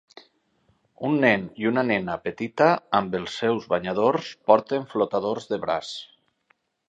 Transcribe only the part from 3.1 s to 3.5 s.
els